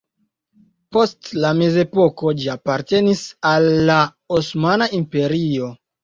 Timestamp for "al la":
3.49-3.97